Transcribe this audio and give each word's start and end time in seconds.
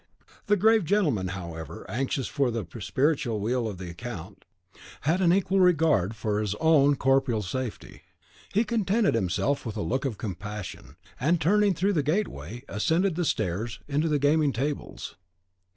The 0.47 0.57
grave 0.57 0.83
gentleman, 0.83 1.27
however 1.27 1.85
anxious 1.87 2.27
for 2.27 2.49
the 2.49 2.65
spiritual 2.81 3.39
weal 3.39 3.67
of 3.67 3.77
the 3.77 3.93
count, 3.93 4.45
had 5.01 5.21
an 5.21 5.31
equal 5.31 5.59
regard 5.59 6.15
for 6.15 6.39
his 6.41 6.55
own 6.55 6.95
corporeal 6.95 7.43
safety. 7.43 8.01
He 8.51 8.63
contented 8.63 9.13
himself 9.13 9.63
with 9.63 9.77
a 9.77 9.83
look 9.83 10.03
of 10.05 10.17
compassion, 10.17 10.95
and, 11.19 11.39
turning 11.39 11.75
through 11.75 11.93
the 11.93 12.01
gateway, 12.01 12.63
ascended 12.67 13.13
the 13.13 13.23
stairs 13.25 13.79
to 13.87 13.99
the 14.09 14.17
gaming 14.17 14.51
tables. 14.53 15.17